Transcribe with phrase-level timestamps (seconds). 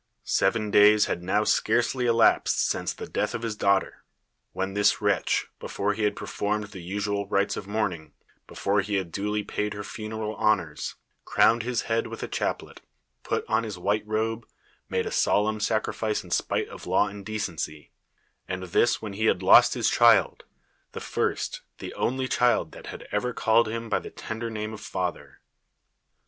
[0.23, 4.03] Seven days had now scarcely elapsed since the death of his daughter,
[4.51, 8.15] when this wretch, before he had performed the usual rites of mourning,
[8.47, 12.81] before he had duh" paid her funeral honors, crowned his head with a chaplet,
[13.21, 14.47] put on his white robe,
[14.89, 17.91] made a solemn sacrifice in despite of law and decency;
[18.47, 20.45] and this w^hen he had lost his child—
[20.93, 24.81] the first, the only child that had ever called him by the tender name of
[24.81, 25.41] father